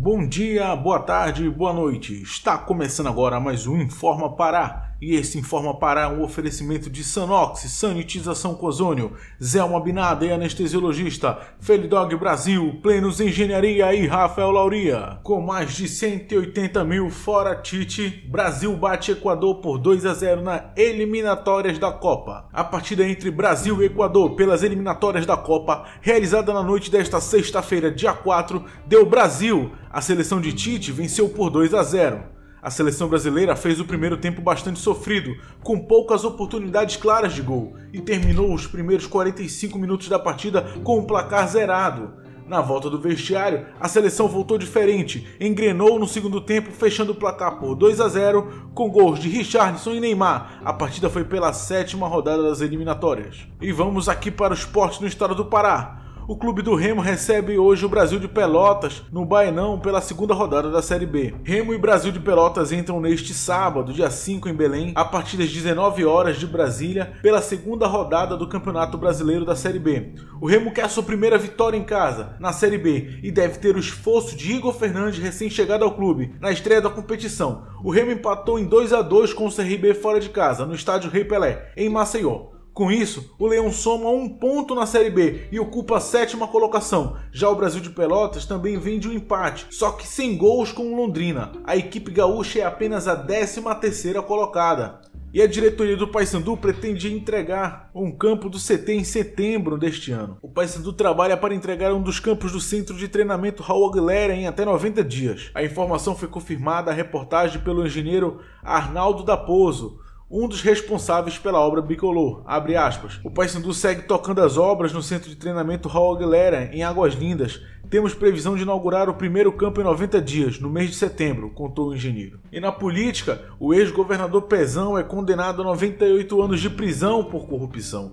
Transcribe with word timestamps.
Bom 0.00 0.24
dia, 0.28 0.76
boa 0.76 1.00
tarde, 1.00 1.50
boa 1.50 1.72
noite. 1.72 2.22
Está 2.22 2.56
começando 2.56 3.08
agora 3.08 3.40
mais 3.40 3.66
um 3.66 3.76
Informa 3.76 4.36
Pará. 4.36 4.87
E 5.00 5.14
esse 5.14 5.38
Informa 5.38 5.74
Pará 5.74 6.02
é 6.02 6.08
um 6.08 6.24
oferecimento 6.24 6.90
de 6.90 7.04
Sanox, 7.04 7.60
Sanitização 7.70 8.54
com 8.54 8.66
Ozônio, 8.66 9.12
Zelma 9.40 9.80
Binada 9.80 10.24
Anestesiologista, 10.32 11.38
Felidog 11.60 12.16
Brasil, 12.16 12.80
Plenos 12.82 13.20
Engenharia 13.20 13.94
e 13.94 14.08
Rafael 14.08 14.50
Lauria. 14.50 15.20
Com 15.22 15.40
mais 15.40 15.72
de 15.72 15.86
180 15.86 16.82
mil 16.82 17.10
fora 17.10 17.54
Tite, 17.54 18.26
Brasil 18.28 18.76
bate 18.76 19.12
Equador 19.12 19.60
por 19.60 19.78
2 19.78 20.04
a 20.04 20.14
0 20.14 20.42
na 20.42 20.72
eliminatórias 20.76 21.78
da 21.78 21.92
Copa. 21.92 22.48
A 22.52 22.64
partida 22.64 23.08
entre 23.08 23.30
Brasil 23.30 23.80
e 23.80 23.86
Equador 23.86 24.34
pelas 24.34 24.64
eliminatórias 24.64 25.24
da 25.24 25.36
Copa, 25.36 25.84
realizada 26.00 26.52
na 26.52 26.62
noite 26.62 26.90
desta 26.90 27.20
sexta-feira, 27.20 27.88
dia 27.88 28.12
4, 28.12 28.64
deu 28.84 29.06
Brasil. 29.06 29.70
A 29.90 30.00
seleção 30.00 30.40
de 30.40 30.52
Tite 30.52 30.90
venceu 30.90 31.28
por 31.28 31.50
2 31.50 31.72
a 31.72 31.84
0. 31.84 32.37
A 32.68 32.70
seleção 32.70 33.08
brasileira 33.08 33.56
fez 33.56 33.80
o 33.80 33.84
primeiro 33.86 34.18
tempo 34.18 34.42
bastante 34.42 34.78
sofrido, 34.78 35.34
com 35.62 35.78
poucas 35.78 36.22
oportunidades 36.22 36.98
claras 36.98 37.32
de 37.32 37.40
gol, 37.40 37.74
e 37.94 37.98
terminou 37.98 38.52
os 38.52 38.66
primeiros 38.66 39.06
45 39.06 39.78
minutos 39.78 40.06
da 40.10 40.18
partida 40.18 40.60
com 40.84 40.96
o 40.96 41.00
um 41.00 41.04
placar 41.06 41.48
zerado. 41.48 42.12
Na 42.46 42.60
volta 42.60 42.90
do 42.90 43.00
vestiário, 43.00 43.64
a 43.80 43.88
seleção 43.88 44.28
voltou 44.28 44.58
diferente, 44.58 45.26
engrenou 45.40 45.98
no 45.98 46.06
segundo 46.06 46.42
tempo, 46.42 46.70
fechando 46.70 47.12
o 47.12 47.14
placar 47.14 47.58
por 47.58 47.74
2 47.74 48.02
a 48.02 48.08
0 48.08 48.70
com 48.74 48.90
gols 48.90 49.18
de 49.18 49.30
Richardson 49.30 49.92
e 49.92 50.00
Neymar. 50.00 50.60
A 50.62 50.74
partida 50.74 51.08
foi 51.08 51.24
pela 51.24 51.54
sétima 51.54 52.06
rodada 52.06 52.42
das 52.42 52.60
eliminatórias. 52.60 53.48
E 53.62 53.72
vamos 53.72 54.10
aqui 54.10 54.30
para 54.30 54.52
o 54.52 54.54
esporte 54.54 55.00
no 55.00 55.08
estado 55.08 55.34
do 55.34 55.46
Pará. 55.46 55.97
O 56.28 56.36
clube 56.36 56.60
do 56.60 56.74
Remo 56.74 57.00
recebe 57.00 57.56
hoje 57.56 57.86
o 57.86 57.88
Brasil 57.88 58.18
de 58.18 58.28
Pelotas 58.28 59.02
no 59.10 59.24
Baenão 59.24 59.80
pela 59.80 60.02
segunda 60.02 60.34
rodada 60.34 60.70
da 60.70 60.82
Série 60.82 61.06
B. 61.06 61.34
Remo 61.42 61.72
e 61.72 61.78
Brasil 61.78 62.12
de 62.12 62.20
Pelotas 62.20 62.70
entram 62.70 63.00
neste 63.00 63.32
sábado, 63.32 63.94
dia 63.94 64.10
5 64.10 64.46
em 64.46 64.52
Belém, 64.52 64.92
a 64.94 65.06
partir 65.06 65.38
das 65.38 65.48
19 65.48 66.04
horas 66.04 66.36
de 66.36 66.46
Brasília, 66.46 67.14
pela 67.22 67.40
segunda 67.40 67.86
rodada 67.86 68.36
do 68.36 68.46
Campeonato 68.46 68.98
Brasileiro 68.98 69.46
da 69.46 69.56
Série 69.56 69.78
B. 69.78 70.16
O 70.38 70.46
Remo 70.46 70.70
quer 70.70 70.90
sua 70.90 71.02
primeira 71.02 71.38
vitória 71.38 71.78
em 71.78 71.84
casa, 71.84 72.36
na 72.38 72.52
Série 72.52 72.76
B, 72.76 73.20
e 73.22 73.32
deve 73.32 73.58
ter 73.58 73.74
o 73.74 73.80
esforço 73.80 74.36
de 74.36 74.52
Igor 74.52 74.74
Fernandes, 74.74 75.18
recém-chegado 75.18 75.82
ao 75.82 75.94
clube, 75.94 76.34
na 76.42 76.52
estreia 76.52 76.82
da 76.82 76.90
competição. 76.90 77.62
O 77.82 77.90
Remo 77.90 78.12
empatou 78.12 78.58
em 78.58 78.66
2 78.66 78.92
a 78.92 79.00
2 79.00 79.32
com 79.32 79.46
o 79.46 79.50
CRB 79.50 79.94
fora 79.94 80.20
de 80.20 80.28
casa, 80.28 80.66
no 80.66 80.74
estádio 80.74 81.10
Rei 81.10 81.24
Pelé, 81.24 81.72
em 81.74 81.88
Maceió. 81.88 82.57
Com 82.78 82.92
isso, 82.92 83.34
o 83.40 83.48
Leão 83.48 83.72
soma 83.72 84.08
um 84.08 84.28
ponto 84.28 84.72
na 84.72 84.86
Série 84.86 85.10
B 85.10 85.48
e 85.50 85.58
ocupa 85.58 85.96
a 85.96 86.00
sétima 86.00 86.46
colocação. 86.46 87.16
Já 87.32 87.50
o 87.50 87.56
Brasil 87.56 87.80
de 87.80 87.90
Pelotas 87.90 88.46
também 88.46 88.78
vem 88.78 89.00
de 89.00 89.08
um 89.08 89.12
empate, 89.12 89.66
só 89.68 89.90
que 89.90 90.06
sem 90.06 90.36
gols 90.36 90.70
com 90.70 90.84
o 90.84 90.96
Londrina. 90.96 91.50
A 91.64 91.76
equipe 91.76 92.12
gaúcha 92.12 92.60
é 92.60 92.62
apenas 92.62 93.08
a 93.08 93.16
13 93.16 93.62
terceira 93.80 94.22
colocada. 94.22 95.00
E 95.34 95.42
a 95.42 95.48
diretoria 95.48 95.96
do 95.96 96.06
Paysandu 96.06 96.56
pretende 96.56 97.12
entregar 97.12 97.90
um 97.92 98.12
campo 98.12 98.48
do 98.48 98.58
CT 98.60 98.92
em 98.92 99.02
setembro 99.02 99.76
deste 99.76 100.12
ano. 100.12 100.38
O 100.40 100.48
Paysandu 100.48 100.92
trabalha 100.92 101.36
para 101.36 101.56
entregar 101.56 101.92
um 101.92 102.00
dos 102.00 102.20
campos 102.20 102.52
do 102.52 102.60
centro 102.60 102.96
de 102.96 103.08
treinamento 103.08 103.60
Raul 103.60 103.90
Aguilera 103.90 104.34
em 104.34 104.46
até 104.46 104.64
90 104.64 105.02
dias. 105.02 105.50
A 105.52 105.64
informação 105.64 106.14
foi 106.14 106.28
confirmada 106.28 106.92
à 106.92 106.94
reportagem 106.94 107.60
pelo 107.60 107.84
engenheiro 107.84 108.38
Arnaldo 108.62 109.24
Daposo, 109.24 109.98
um 110.30 110.46
dos 110.46 110.60
responsáveis 110.60 111.38
pela 111.38 111.60
obra 111.60 111.80
bicolor. 111.80 112.42
Abre 112.46 112.76
aspas. 112.76 113.18
O 113.24 113.30
Paysandu 113.30 113.72
segue 113.72 114.02
tocando 114.02 114.42
as 114.42 114.58
obras 114.58 114.92
no 114.92 115.02
centro 115.02 115.30
de 115.30 115.36
treinamento 115.36 115.88
Raul 115.88 116.16
Aguilera, 116.16 116.70
em 116.72 116.82
Águas 116.82 117.14
Lindas. 117.14 117.62
Temos 117.88 118.12
previsão 118.12 118.54
de 118.54 118.62
inaugurar 118.62 119.08
o 119.08 119.14
primeiro 119.14 119.50
campo 119.50 119.80
em 119.80 119.84
90 119.84 120.20
dias, 120.20 120.60
no 120.60 120.68
mês 120.68 120.90
de 120.90 120.96
setembro, 120.96 121.48
contou 121.50 121.88
o 121.88 121.94
engenheiro. 121.94 122.38
E 122.52 122.60
na 122.60 122.70
política, 122.70 123.42
o 123.58 123.72
ex-governador 123.72 124.42
Pezão 124.42 124.98
é 124.98 125.02
condenado 125.02 125.62
a 125.62 125.64
98 125.64 126.42
anos 126.42 126.60
de 126.60 126.68
prisão 126.68 127.24
por 127.24 127.46
corrupção. 127.46 128.12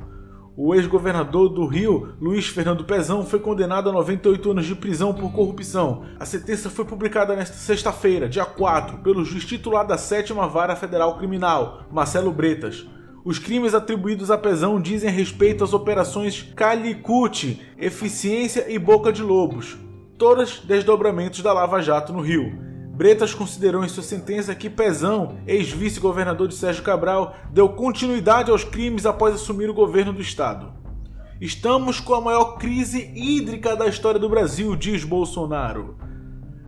O 0.57 0.73
ex-governador 0.73 1.49
do 1.49 1.65
Rio, 1.65 2.13
Luiz 2.19 2.47
Fernando 2.47 2.85
Pezão, 2.85 3.25
foi 3.25 3.39
condenado 3.39 3.89
a 3.89 3.91
98 3.91 4.51
anos 4.51 4.65
de 4.65 4.73
prisão 4.73 5.13
por 5.13 5.33
corrupção. 5.33 6.05
A 6.17 6.25
sentença 6.25 6.69
foi 6.69 6.85
publicada 6.85 7.35
nesta 7.35 7.57
sexta-feira, 7.57 8.29
dia 8.29 8.45
4, 8.45 8.99
pelo 8.99 9.25
juiz 9.25 9.43
titular 9.43 9.85
da 9.85 9.97
7 9.97 10.31
Vara 10.31 10.73
Federal 10.73 11.17
Criminal, 11.17 11.81
Marcelo 11.91 12.31
Bretas. 12.31 12.87
Os 13.25 13.37
crimes 13.37 13.73
atribuídos 13.73 14.31
a 14.31 14.37
Pezão 14.37 14.79
dizem 14.79 15.11
respeito 15.11 15.61
às 15.61 15.73
operações 15.73 16.41
Calicut, 16.55 17.61
Eficiência 17.77 18.71
e 18.71 18.79
Boca 18.79 19.11
de 19.11 19.21
Lobos, 19.21 19.75
todas 20.17 20.59
desdobramentos 20.59 21.41
da 21.41 21.51
Lava 21.51 21.81
Jato 21.81 22.13
no 22.13 22.21
Rio. 22.21 22.64
Bretas 22.95 23.33
considerou 23.33 23.83
em 23.83 23.89
sua 23.89 24.01
sentença 24.01 24.55
que 24.55 24.69
Pezão, 24.69 25.35
ex-vice-governador 25.45 26.47
de 26.47 26.55
Sérgio 26.55 26.81
Cabral, 26.81 27.35
deu 27.51 27.67
continuidade 27.67 28.49
aos 28.49 28.63
crimes 28.63 29.05
após 29.05 29.35
assumir 29.35 29.69
o 29.69 29.73
governo 29.73 30.13
do 30.13 30.21
estado. 30.21 30.71
Estamos 31.41 31.99
com 31.99 32.13
a 32.13 32.21
maior 32.21 32.57
crise 32.57 33.11
hídrica 33.13 33.75
da 33.75 33.85
história 33.85 34.17
do 34.17 34.29
Brasil, 34.29 34.73
diz 34.77 35.03
Bolsonaro. 35.03 35.97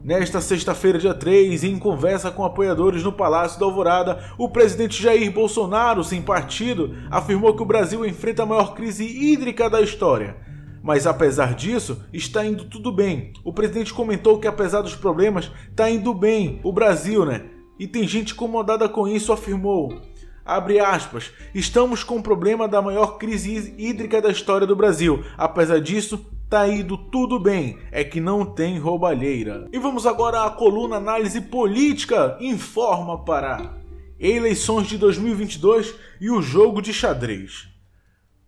Nesta 0.03 0.41
sexta-feira, 0.41 0.99
dia 0.99 1.13
3, 1.13 1.63
em 1.63 1.79
conversa 1.79 2.29
com 2.29 2.43
apoiadores 2.43 3.03
no 3.03 3.13
Palácio 3.13 3.57
da 3.57 3.65
Alvorada, 3.65 4.21
o 4.37 4.49
presidente 4.49 5.01
Jair 5.01 5.31
Bolsonaro, 5.31 6.03
sem 6.03 6.21
partido, 6.21 6.93
afirmou 7.09 7.55
que 7.55 7.63
o 7.63 7.65
Brasil 7.65 8.05
enfrenta 8.05 8.43
a 8.43 8.45
maior 8.45 8.73
crise 8.73 9.05
hídrica 9.05 9.69
da 9.69 9.79
história 9.79 10.45
mas 10.87 11.05
apesar 11.05 11.53
disso, 11.53 12.01
está 12.13 12.45
indo 12.45 12.63
tudo 12.63 12.93
bem. 12.93 13.33
O 13.43 13.51
presidente 13.51 13.93
comentou 13.93 14.39
que 14.39 14.47
apesar 14.47 14.81
dos 14.81 14.95
problemas, 14.95 15.51
está 15.69 15.89
indo 15.89 16.13
bem. 16.13 16.61
O 16.63 16.71
Brasil, 16.71 17.25
né? 17.25 17.43
E 17.77 17.85
tem 17.85 18.07
gente 18.07 18.31
incomodada 18.31 18.87
com 18.87 19.05
isso, 19.05 19.33
afirmou. 19.33 20.01
Abre 20.45 20.79
aspas, 20.79 21.29
estamos 21.53 22.05
com 22.05 22.15
o 22.15 22.23
problema 22.23 22.69
da 22.69 22.81
maior 22.81 23.17
crise 23.17 23.75
hídrica 23.77 24.21
da 24.21 24.29
história 24.29 24.65
do 24.65 24.77
Brasil. 24.77 25.25
Apesar 25.37 25.81
disso, 25.81 26.25
tá 26.49 26.65
indo 26.69 26.97
tudo 26.97 27.37
bem, 27.37 27.77
é 27.91 28.05
que 28.05 28.21
não 28.21 28.45
tem 28.45 28.79
roubalheira. 28.79 29.67
E 29.73 29.77
vamos 29.77 30.05
agora 30.05 30.45
à 30.45 30.49
coluna 30.49 30.95
Análise 30.95 31.41
Política 31.41 32.37
Informa 32.39 33.25
Pará. 33.25 33.73
Eleições 34.17 34.87
de 34.87 34.97
2022 34.97 35.95
e 36.21 36.31
o 36.31 36.41
jogo 36.41 36.81
de 36.81 36.93
xadrez. 36.93 37.76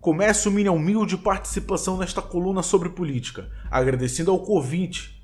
Começo 0.01 0.49
minha 0.49 0.71
humilde 0.71 1.17
participação 1.17 1.97
nesta 1.97 2.21
coluna 2.21 2.63
sobre 2.63 2.87
política, 2.87 3.49
agradecendo 3.69 4.31
ao 4.31 4.39
convite. 4.39 5.21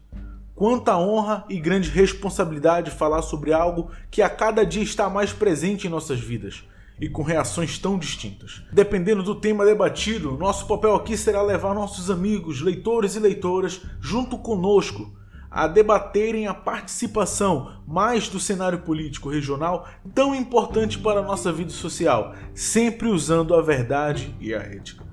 Quanta 0.53 0.97
honra 0.97 1.45
e 1.47 1.61
grande 1.61 1.89
responsabilidade 1.89 2.91
falar 2.91 3.21
sobre 3.21 3.53
algo 3.53 3.89
que 4.11 4.21
a 4.21 4.29
cada 4.29 4.65
dia 4.65 4.83
está 4.83 5.09
mais 5.09 5.31
presente 5.31 5.87
em 5.87 5.89
nossas 5.89 6.19
vidas 6.19 6.65
e 6.99 7.07
com 7.07 7.23
reações 7.23 7.79
tão 7.79 7.97
distintas. 7.97 8.63
Dependendo 8.69 9.23
do 9.23 9.35
tema 9.35 9.63
debatido, 9.63 10.37
nosso 10.37 10.67
papel 10.67 10.93
aqui 10.93 11.15
será 11.15 11.41
levar 11.41 11.73
nossos 11.73 12.11
amigos, 12.11 12.59
leitores 12.59 13.15
e 13.15 13.19
leitoras 13.19 13.79
junto 14.01 14.37
conosco 14.37 15.09
a 15.55 15.67
debaterem 15.67 16.47
a 16.47 16.53
participação 16.53 17.77
mais 17.87 18.27
do 18.27 18.41
cenário 18.41 18.79
político 18.79 19.29
regional 19.29 19.87
tão 20.13 20.35
importante 20.35 20.99
para 20.99 21.21
a 21.21 21.23
nossa 21.23 21.49
vida 21.49 21.71
social, 21.71 22.35
sempre 22.53 23.07
usando 23.07 23.55
a 23.55 23.61
verdade 23.61 24.35
e 24.41 24.53
a 24.53 24.57
ética. 24.57 25.05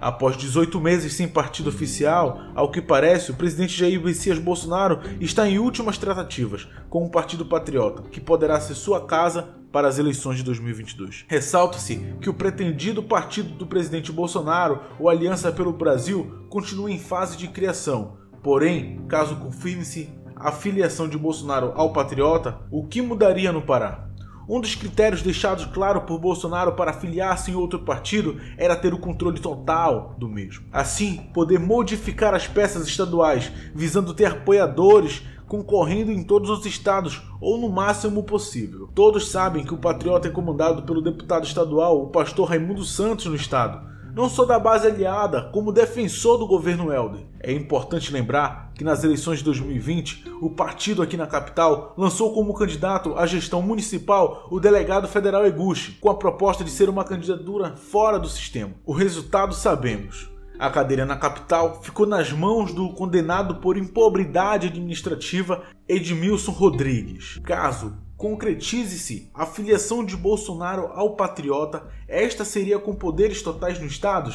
Após 0.00 0.34
18 0.38 0.80
meses 0.80 1.12
sem 1.12 1.28
partido 1.28 1.68
oficial, 1.68 2.40
ao 2.54 2.70
que 2.70 2.80
parece, 2.80 3.32
o 3.32 3.34
presidente 3.34 3.76
Jair 3.76 4.02
Messias 4.02 4.38
Bolsonaro 4.38 5.00
está 5.20 5.46
em 5.46 5.58
últimas 5.58 5.98
tratativas 5.98 6.66
com 6.88 7.04
o 7.04 7.10
Partido 7.10 7.44
Patriota, 7.44 8.04
que 8.04 8.18
poderá 8.18 8.58
ser 8.58 8.74
sua 8.74 9.04
casa 9.04 9.50
para 9.70 9.86
as 9.86 9.98
eleições 9.98 10.38
de 10.38 10.42
2022. 10.44 11.26
Ressalta-se 11.28 11.96
que 12.18 12.30
o 12.30 12.34
pretendido 12.34 13.02
partido 13.02 13.50
do 13.50 13.66
presidente 13.66 14.10
Bolsonaro, 14.10 14.80
o 14.98 15.06
Aliança 15.06 15.52
pelo 15.52 15.70
Brasil, 15.70 16.46
continua 16.48 16.90
em 16.90 16.98
fase 16.98 17.36
de 17.36 17.46
criação, 17.46 18.19
Porém, 18.42 19.00
caso 19.08 19.36
confirme-se 19.36 20.08
a 20.34 20.50
filiação 20.50 21.08
de 21.08 21.18
Bolsonaro 21.18 21.72
ao 21.74 21.92
Patriota, 21.92 22.58
o 22.70 22.86
que 22.86 23.02
mudaria 23.02 23.52
no 23.52 23.62
Pará? 23.62 24.08
Um 24.48 24.60
dos 24.60 24.74
critérios 24.74 25.22
deixados 25.22 25.66
claro 25.66 26.00
por 26.00 26.18
Bolsonaro 26.18 26.72
para 26.72 26.92
filiar-se 26.92 27.52
em 27.52 27.54
outro 27.54 27.78
partido 27.80 28.40
era 28.56 28.74
ter 28.74 28.92
o 28.92 28.98
controle 28.98 29.38
total 29.38 30.16
do 30.18 30.28
mesmo. 30.28 30.66
Assim, 30.72 31.18
poder 31.32 31.60
modificar 31.60 32.34
as 32.34 32.48
peças 32.48 32.88
estaduais, 32.88 33.52
visando 33.74 34.14
ter 34.14 34.26
apoiadores 34.26 35.22
concorrendo 35.46 36.12
em 36.12 36.22
todos 36.22 36.48
os 36.48 36.64
estados 36.64 37.22
ou 37.40 37.58
no 37.58 37.68
máximo 37.68 38.22
possível. 38.22 38.88
Todos 38.94 39.30
sabem 39.30 39.64
que 39.64 39.74
o 39.74 39.78
Patriota 39.78 40.28
é 40.28 40.30
comandado 40.30 40.82
pelo 40.84 41.02
deputado 41.02 41.44
estadual, 41.44 42.00
o 42.00 42.08
pastor 42.08 42.48
Raimundo 42.48 42.84
Santos 42.84 43.26
no 43.26 43.34
estado, 43.34 43.84
não 44.14 44.28
só 44.28 44.44
da 44.44 44.58
base 44.58 44.86
aliada, 44.86 45.50
como 45.52 45.72
defensor 45.72 46.38
do 46.38 46.46
governo 46.46 46.92
Helder. 46.92 47.22
É 47.40 47.52
importante 47.52 48.12
lembrar 48.12 48.72
que 48.74 48.84
nas 48.84 49.04
eleições 49.04 49.38
de 49.38 49.44
2020, 49.44 50.24
o 50.40 50.50
partido 50.50 51.02
aqui 51.02 51.16
na 51.16 51.26
capital 51.26 51.94
lançou 51.96 52.32
como 52.32 52.54
candidato 52.54 53.14
à 53.16 53.26
gestão 53.26 53.62
municipal 53.62 54.46
o 54.50 54.58
delegado 54.60 55.08
federal 55.08 55.46
Eguchi, 55.46 55.92
com 56.00 56.10
a 56.10 56.14
proposta 56.14 56.64
de 56.64 56.70
ser 56.70 56.88
uma 56.88 57.04
candidatura 57.04 57.76
fora 57.76 58.18
do 58.18 58.28
sistema. 58.28 58.72
O 58.84 58.92
resultado 58.92 59.54
sabemos. 59.54 60.30
A 60.58 60.68
cadeira 60.68 61.06
na 61.06 61.16
capital 61.16 61.80
ficou 61.82 62.06
nas 62.06 62.30
mãos 62.30 62.74
do 62.74 62.90
condenado 62.90 63.56
por 63.56 63.78
impobridade 63.78 64.66
administrativa 64.66 65.62
Edmilson 65.88 66.52
Rodrigues. 66.52 67.40
Caso 67.42 67.96
concretize-se 68.20 69.30
a 69.32 69.46
filiação 69.46 70.04
de 70.04 70.14
Bolsonaro 70.14 70.90
ao 70.92 71.16
patriota, 71.16 71.86
esta 72.06 72.44
seria 72.44 72.78
com 72.78 72.94
poderes 72.94 73.40
totais 73.40 73.80
no 73.80 73.86
Estado? 73.86 74.30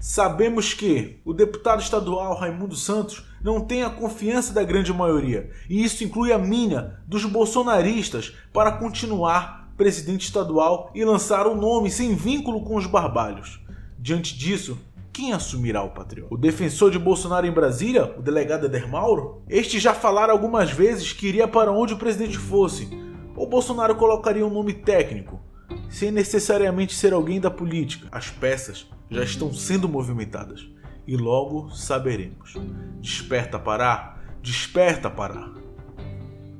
Sabemos 0.00 0.74
que 0.74 1.20
o 1.24 1.32
deputado 1.32 1.80
estadual 1.80 2.34
Raimundo 2.34 2.74
Santos 2.74 3.24
não 3.44 3.60
tem 3.60 3.84
a 3.84 3.90
confiança 3.90 4.52
da 4.52 4.64
grande 4.64 4.92
maioria, 4.92 5.52
e 5.68 5.84
isso 5.84 6.02
inclui 6.02 6.32
a 6.32 6.38
minha 6.38 7.00
dos 7.06 7.24
bolsonaristas 7.24 8.34
para 8.52 8.72
continuar 8.72 9.72
presidente 9.76 10.24
estadual 10.24 10.90
e 10.92 11.04
lançar 11.04 11.46
o 11.46 11.54
nome 11.54 11.92
sem 11.92 12.16
vínculo 12.16 12.64
com 12.64 12.74
os 12.74 12.86
barbalhos. 12.86 13.60
Diante 13.96 14.36
disso, 14.36 14.76
quem 15.12 15.32
assumirá 15.32 15.82
o 15.82 15.90
patriota? 15.90 16.34
O 16.34 16.38
defensor 16.38 16.90
de 16.90 16.98
Bolsonaro 16.98 17.46
em 17.46 17.52
Brasília, 17.52 18.14
o 18.16 18.22
delegado 18.22 18.66
Eder 18.66 18.88
Mauro? 18.88 19.42
Este 19.48 19.78
já 19.78 19.92
falara 19.92 20.32
algumas 20.32 20.70
vezes 20.70 21.12
que 21.12 21.26
iria 21.26 21.48
para 21.48 21.72
onde 21.72 21.94
o 21.94 21.98
presidente 21.98 22.38
fosse. 22.38 22.88
Ou 23.36 23.48
Bolsonaro 23.48 23.94
colocaria 23.96 24.46
um 24.46 24.52
nome 24.52 24.72
técnico, 24.72 25.40
sem 25.88 26.10
necessariamente 26.10 26.94
ser 26.94 27.12
alguém 27.12 27.40
da 27.40 27.50
política. 27.50 28.08
As 28.12 28.30
peças 28.30 28.86
já 29.10 29.24
estão 29.24 29.52
sendo 29.52 29.88
movimentadas 29.88 30.68
e 31.06 31.16
logo 31.16 31.70
saberemos. 31.70 32.54
Desperta 33.00 33.58
Pará, 33.58 34.16
desperta 34.42 35.10
Pará. 35.10 35.50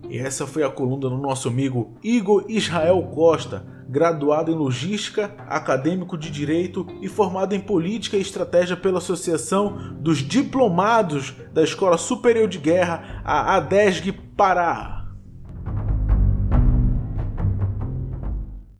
E 0.08 0.18
essa 0.18 0.44
foi 0.44 0.64
a 0.64 0.70
coluna 0.70 1.08
do 1.08 1.16
nosso 1.16 1.48
amigo 1.48 1.94
Igor 2.02 2.44
Israel 2.48 3.00
Costa, 3.14 3.64
graduado 3.90 4.52
em 4.52 4.54
Logística, 4.54 5.34
acadêmico 5.48 6.16
de 6.16 6.30
Direito 6.30 6.86
e 7.02 7.08
formado 7.08 7.54
em 7.54 7.60
Política 7.60 8.16
e 8.16 8.20
Estratégia 8.20 8.76
pela 8.76 8.98
Associação 8.98 9.96
dos 9.98 10.18
Diplomados 10.18 11.34
da 11.52 11.64
Escola 11.64 11.98
Superior 11.98 12.46
de 12.46 12.58
Guerra, 12.58 13.20
a 13.24 13.56
ADESG 13.56 14.12
Pará. 14.36 14.99